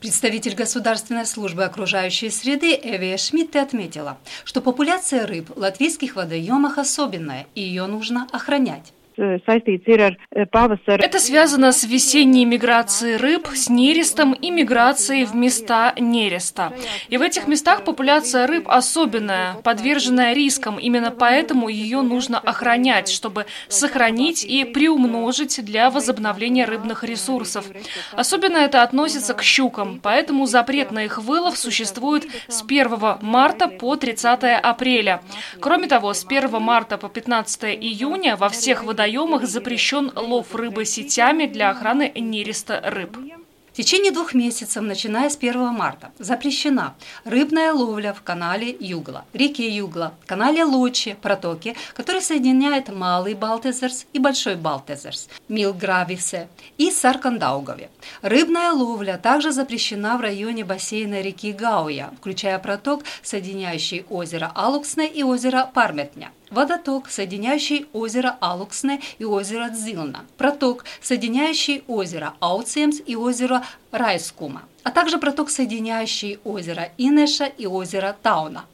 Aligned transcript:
Представитель 0.00 0.54
Государственной 0.54 1.26
службы 1.26 1.62
окружающей 1.62 2.30
среды 2.30 2.74
Эвия 2.74 3.18
Шмидт 3.18 3.54
отметила, 3.56 4.16
что 4.44 4.62
популяция 4.62 5.26
рыб 5.26 5.50
в 5.54 5.58
латвийских 5.58 6.16
водоемах 6.16 6.78
особенная, 6.78 7.46
и 7.54 7.60
ее 7.60 7.84
нужно 7.84 8.26
охранять. 8.32 8.94
Э, 9.20 9.38
э, 10.32 10.46
Это 10.86 11.20
связано 11.20 11.72
с 11.72 11.84
весенней 11.84 12.46
миграцией 12.46 13.16
рыб, 13.16 13.48
с 13.52 13.68
нерестом 13.68 14.32
и 14.32 14.50
миграцией 14.50 15.26
в 15.26 15.34
места 15.34 15.92
нереста. 15.98 16.72
И 17.10 17.18
в 17.18 17.22
этих 17.22 17.46
местах 17.46 17.84
популяция 17.84 18.46
рыб 18.46 18.64
особенная, 18.66 19.56
подверженная 19.62 20.32
рискам. 20.32 20.78
Именно 20.78 21.10
поэтому 21.10 21.68
ее 21.68 22.00
нужно 22.00 22.38
охранять, 22.38 23.10
чтобы 23.10 23.44
сохранить 23.68 24.42
и 24.42 24.64
приумножить 24.64 25.62
для 25.62 25.90
возобновления 25.90 26.64
рыбных 26.64 27.04
ресурсов. 27.04 27.66
Особенно 28.12 28.56
это 28.56 28.82
относится 28.82 29.34
к 29.34 29.42
щукам, 29.42 30.00
поэтому 30.02 30.46
запрет 30.46 30.92
на 30.92 31.04
их 31.04 31.18
вылов 31.18 31.58
существует 31.58 32.26
с 32.48 32.62
1 32.62 33.18
марта 33.20 33.68
по 33.68 33.96
30 33.96 34.44
апреля. 34.62 35.20
Кроме 35.60 35.88
того, 35.88 36.14
с 36.14 36.24
1 36.24 36.62
марта 36.62 36.96
по 36.96 37.10
15 37.10 37.64
июня 37.64 38.36
во 38.36 38.48
всех 38.48 38.82
водоемах 38.84 39.09
водоемах 39.10 39.46
запрещен 39.46 40.12
лов 40.14 40.54
рыбы 40.54 40.84
сетями 40.84 41.46
для 41.46 41.70
охраны 41.70 42.12
нереста 42.14 42.80
рыб. 42.84 43.16
В 43.72 43.76
течение 43.76 44.10
двух 44.12 44.34
месяцев, 44.34 44.82
начиная 44.82 45.30
с 45.30 45.36
1 45.36 45.58
марта, 45.72 46.10
запрещена 46.18 46.94
рыбная 47.24 47.72
ловля 47.72 48.12
в 48.12 48.22
канале 48.22 48.76
Югла, 48.78 49.24
реке 49.32 49.68
Югла, 49.68 50.12
канале 50.26 50.64
Лучи, 50.64 51.16
протоке, 51.22 51.76
который 51.94 52.20
соединяет 52.20 52.88
Малый 52.88 53.34
Балтезерс 53.34 54.06
и 54.12 54.18
Большой 54.18 54.56
Балтезерс, 54.56 55.28
Милгрависе 55.48 56.48
и 56.78 56.90
Саркандаугове. 56.90 57.90
Рыбная 58.22 58.72
ловля 58.72 59.18
также 59.22 59.52
запрещена 59.52 60.18
в 60.18 60.20
районе 60.20 60.64
бассейна 60.64 61.20
реки 61.20 61.52
Гауя, 61.52 62.12
включая 62.18 62.58
проток, 62.58 63.04
соединяющий 63.22 64.04
озеро 64.10 64.50
Алуксне 64.54 65.06
и 65.08 65.22
озеро 65.22 65.70
Парметня 65.72 66.32
водоток, 66.50 67.10
соединяющий 67.10 67.86
озеро 67.92 68.36
Алуксне 68.40 69.00
и 69.18 69.24
озеро 69.24 69.68
Дзилна, 69.70 70.24
проток, 70.36 70.84
соединяющий 71.00 71.82
озеро 71.86 72.34
Ауцемс 72.40 73.00
и 73.06 73.16
озеро 73.16 73.64
Райскума, 73.90 74.62
а 74.82 74.90
также 74.90 75.18
проток, 75.18 75.50
соединяющий 75.50 76.38
озеро 76.44 76.90
Инеша 76.98 77.46
и 77.46 77.66
озеро 77.66 78.16
Тауна. 78.22 78.64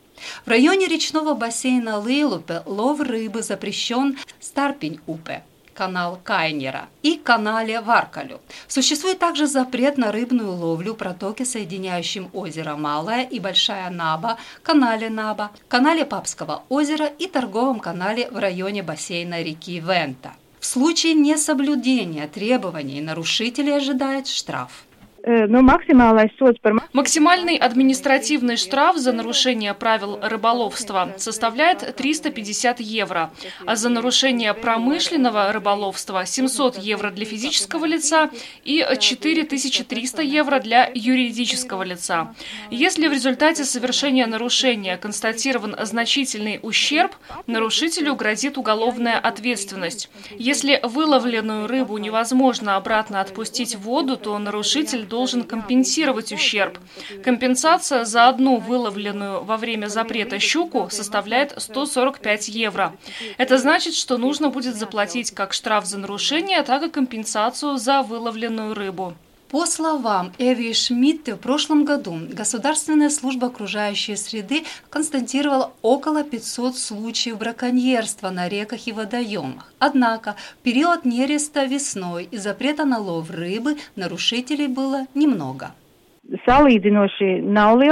В 0.45 0.49
районе 0.49 0.87
речного 0.87 1.35
бассейна 1.35 1.99
Лейлупе 1.99 2.63
лов 2.65 3.01
рыбы 3.01 3.43
запрещен 3.43 4.19
Старпень-Упе 4.41 5.43
канал 5.77 6.19
Кайнера, 6.25 6.89
и 7.03 7.17
канале 7.17 7.81
Варкалю. 7.81 8.41
Существует 8.67 9.19
также 9.19 9.47
запрет 9.47 9.99
на 9.99 10.11
рыбную 10.11 10.53
ловлю 10.53 10.95
в 10.95 10.97
протоке, 10.97 11.45
соединяющем 11.45 12.31
озеро 12.33 12.77
Малая 12.77 13.25
и 13.25 13.39
Большая 13.39 13.91
Наба, 13.91 14.39
канале 14.63 15.11
Наба, 15.11 15.51
канале 15.69 16.05
Папского 16.05 16.65
озера 16.69 17.07
и 17.07 17.27
торговом 17.27 17.79
канале 17.81 18.29
в 18.31 18.39
районе 18.39 18.83
бассейна 18.83 19.43
реки 19.43 19.79
Вента. 19.79 20.33
В 20.59 20.67
случае 20.67 21.15
несоблюдения 21.15 22.27
требований 22.27 23.01
нарушителей 23.01 23.77
ожидает 23.77 24.27
штраф. 24.27 24.85
Максимальный 25.27 26.33
соц 26.39 26.57
par... 26.63 26.81
Максимальный 26.93 27.57
административный 27.57 28.57
штраф 28.57 28.97
за 28.97 29.13
нарушение 29.13 29.75
правил 29.75 30.21
рыболовства 30.23 31.15
составляет 31.17 31.97
350 31.97 32.79
евро, 32.79 33.33
а 33.67 33.75
за 33.75 33.89
нарушение 33.89 34.55
промышленного 34.55 35.51
рыболовства 35.53 36.25
700 36.25 36.79
евро 36.79 37.11
для 37.11 37.25
физического 37.25 37.87
лица 37.87 38.31
и 38.63 38.87
4300 39.01 40.23
евро 40.23 40.61
для 40.61 40.93
юридического 40.95 41.83
лица. 41.83 42.33
Если 42.71 43.09
в 43.09 43.13
результате 43.13 43.65
совершения 43.65 44.27
нарушения 44.27 44.97
констатирован 44.97 45.75
значительный 45.81 46.61
ущерб, 46.63 47.17
нарушителю 47.49 48.15
грозит 48.15 48.59
уголовная 48.59 49.19
ответственность. 49.19 50.09
Если 50.39 50.79
выловленную 50.84 51.67
рыбу 51.67 51.99
невозможно 51.99 52.77
обратно 52.77 53.21
отпустить 53.21 53.75
в 53.75 53.81
воду, 53.81 54.17
то 54.17 54.39
нарушитель 54.39 55.03
должен 55.03 55.16
должен 55.16 55.44
компенсировать 55.44 56.31
ущерб. 56.31 56.78
Компенсация 57.25 58.04
за 58.04 58.28
одну 58.28 58.59
выловленную 58.59 59.43
во 59.44 59.56
время 59.56 59.87
запрета 59.87 60.38
щуку 60.38 60.88
составляет 60.91 61.54
145 61.56 62.49
евро. 62.49 62.93
Это 63.38 63.56
значит, 63.56 63.94
что 63.94 64.19
нужно 64.19 64.50
будет 64.50 64.76
заплатить 64.76 65.31
как 65.31 65.55
штраф 65.55 65.87
за 65.87 65.97
нарушение, 65.99 66.62
так 66.62 66.82
и 66.82 66.91
компенсацию 66.91 67.78
за 67.78 68.03
выловленную 68.03 68.75
рыбу. 68.75 69.15
По 69.51 69.65
словам 69.65 70.33
Эви 70.39 70.73
Шмидта, 70.73 71.37
в 71.37 71.39
прошлом 71.39 71.84
году 71.84 72.19
Государственная 72.33 73.11
служба 73.11 73.47
окружающей 73.47 74.17
среды 74.17 74.65
констатировала 74.91 75.73
около 75.83 76.25
500 76.25 76.77
случаев 76.77 77.39
браконьерства 77.39 78.31
на 78.31 78.49
реках 78.49 78.89
и 78.89 78.93
водоемах. 78.93 79.73
Однако 79.79 80.35
в 80.59 80.62
период 80.65 81.05
нереста 81.05 81.65
весной 81.65 82.29
и 82.29 82.39
запрета 82.39 82.85
на 82.85 82.99
лов 82.99 83.31
рыбы 83.31 83.77
нарушителей 83.95 84.67
было 84.67 85.06
немного. 85.15 85.73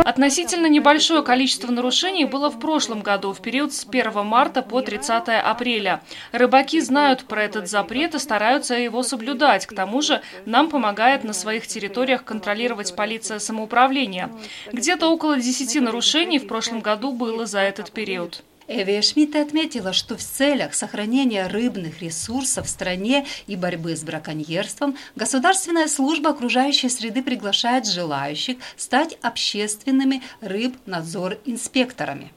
Относительно 0.00 0.66
небольшое 0.66 1.22
количество 1.22 1.70
нарушений 1.70 2.24
было 2.24 2.50
в 2.50 2.58
прошлом 2.58 3.02
году, 3.02 3.32
в 3.32 3.40
период 3.40 3.72
с 3.72 3.86
1 3.86 4.26
марта 4.26 4.62
по 4.62 4.80
30 4.80 5.28
апреля. 5.28 6.00
Рыбаки 6.32 6.80
знают 6.80 7.24
про 7.24 7.44
этот 7.44 7.68
запрет 7.68 8.14
и 8.14 8.18
стараются 8.18 8.74
его 8.74 9.02
соблюдать. 9.02 9.66
К 9.66 9.74
тому 9.74 10.02
же 10.02 10.20
нам 10.46 10.68
помогает 10.68 11.22
на 11.22 11.32
своих 11.32 11.66
территориях 11.68 12.24
контролировать 12.24 12.96
полиция 12.96 13.38
самоуправления. 13.38 14.30
Где-то 14.72 15.08
около 15.08 15.36
10 15.36 15.80
нарушений 15.80 16.38
в 16.40 16.48
прошлом 16.48 16.80
году 16.80 17.12
было 17.12 17.46
за 17.46 17.60
этот 17.60 17.92
период. 17.92 18.42
Эвия 18.66 19.02
Шмидт 19.02 19.36
отметила, 19.36 19.92
что 19.92 20.16
в 20.16 20.22
целях 20.22 20.75
сохранения 20.75 21.47
рыбных 21.47 22.00
ресурсов 22.00 22.66
в 22.66 22.70
стране 22.70 23.26
и 23.47 23.56
борьбы 23.56 23.94
с 23.94 24.02
браконьерством 24.02 24.97
Государственная 25.16 25.88
служба 25.88 26.30
окружающей 26.30 26.88
среды 26.88 27.22
приглашает 27.22 27.86
желающих 27.86 28.56
стать 28.76 29.19
общественными 29.20 30.22
рыбнадзор-инспекторами. 30.41 32.32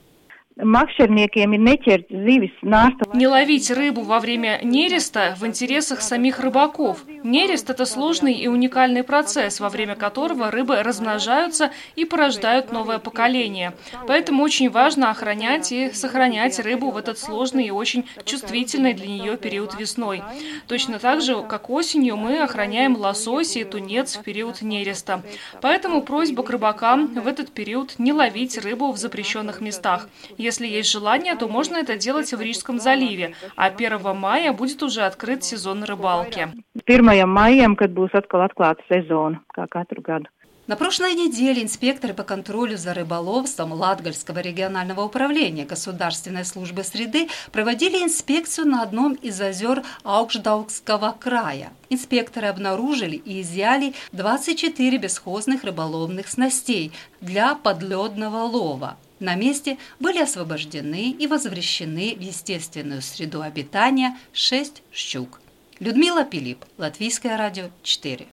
Не 3.13 3.27
ловить 3.27 3.69
рыбу 3.69 4.01
во 4.01 4.19
время 4.19 4.59
нереста 4.63 5.35
в 5.39 5.45
интересах 5.45 6.01
самих 6.01 6.39
рыбаков. 6.39 7.05
Нерест– 7.23 7.69
это 7.71 7.85
сложный 7.85 8.33
и 8.33 8.47
уникальный 8.47 9.03
процесс, 9.03 9.59
во 9.59 9.69
время 9.69 9.95
которого 9.95 10.49
рыбы 10.49 10.81
размножаются 10.81 11.71
и 11.95 12.05
порождают 12.05 12.71
новое 12.71 12.97
поколение. 12.97 13.73
Поэтому 14.07 14.43
очень 14.43 14.71
важно 14.71 15.11
охранять 15.11 15.71
и 15.71 15.91
сохранять 15.91 16.59
рыбу 16.59 16.89
в 16.89 16.97
этот 16.97 17.19
сложный 17.19 17.67
и 17.67 17.71
очень 17.71 18.07
чувствительный 18.25 18.93
для 18.93 19.07
нее 19.07 19.37
период 19.37 19.79
весной. 19.79 20.23
Точно 20.67 20.97
так 20.97 21.21
же, 21.21 21.43
как 21.43 21.69
осенью, 21.69 22.17
мы 22.17 22.39
охраняем 22.39 22.95
лосось 22.95 23.57
и 23.57 23.63
тунец 23.63 24.17
в 24.17 24.23
период 24.23 24.63
нереста. 24.63 25.21
Поэтому 25.61 26.01
просьба 26.01 26.41
к 26.41 26.49
рыбакам 26.49 27.13
в 27.13 27.27
этот 27.27 27.51
период 27.51 27.99
не 27.99 28.11
ловить 28.11 28.57
рыбу 28.57 28.91
в 28.91 28.97
запрещенных 28.97 29.61
местах. 29.61 30.07
Если 30.47 30.65
есть 30.65 30.89
желание, 30.89 31.35
то 31.35 31.49
можно 31.49 31.75
это 31.75 31.97
делать 31.97 32.31
в 32.33 32.39
Рижском 32.39 32.79
заливе, 32.79 33.33
а 33.57 33.65
1 33.65 34.15
мая 34.15 34.53
будет 34.53 34.81
уже 34.81 35.01
открыт 35.01 35.43
сезон 35.43 35.83
рыбалки. 35.83 36.47
1 36.85 37.27
мая, 37.27 37.67
kad 37.75 37.91
būs 37.91 38.15
atkal 38.15 38.45
atklāta 38.47 38.79
sezona, 38.87 39.43
kā 39.51 39.67
katru 39.67 39.99
gadu. 40.01 40.31
На 40.67 40.75
прошлой 40.75 41.13
неделе 41.13 41.63
инспекторы 41.63 42.13
по 42.13 42.23
контролю 42.23 42.77
за 42.77 42.93
рыболовством 42.93 43.71
Латгальского 43.71 44.39
регионального 44.39 45.01
управления 45.01 45.63
Государственной 45.63 46.43
службы 46.43 46.83
среды 46.83 47.29
проводили 47.53 48.03
инспекцию 48.03 48.67
на 48.67 48.81
одном 48.81 49.13
из 49.13 49.39
озер 49.39 49.83
Аукшдаукского 50.03 51.15
края. 51.17 51.71
Инспекторы 51.89 52.47
обнаружили 52.47 53.15
и 53.15 53.39
изъяли 53.39 53.93
24 54.11 54.97
бесхозных 54.97 55.63
рыболовных 55.63 56.27
снастей 56.27 56.91
для 57.21 57.55
подледного 57.55 58.43
лова. 58.43 58.97
На 59.21 59.35
месте 59.35 59.77
были 60.01 60.19
освобождены 60.19 61.11
и 61.11 61.27
возвращены 61.27 62.13
в 62.13 62.19
естественную 62.19 63.01
среду 63.01 63.41
обитания 63.41 64.17
шесть 64.33 64.83
щук. 64.91 65.39
Людмила 65.79 66.25
Пилип, 66.25 66.65
Латвийское 66.77 67.37
радио 67.37 67.69
4. 67.83 68.25